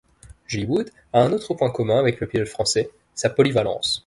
[0.47, 3.99] Julie Wood a un autre point commun avec le pilote français, sa polyvalence.